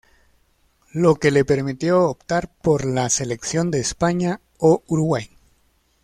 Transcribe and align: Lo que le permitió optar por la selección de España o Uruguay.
Lo 0.93 1.13
que 1.17 1.29
le 1.29 1.45
permitió 1.45 2.05
optar 2.09 2.49
por 2.51 2.85
la 2.85 3.07
selección 3.11 3.69
de 3.69 3.81
España 3.81 4.41
o 4.57 4.81
Uruguay. 4.87 5.29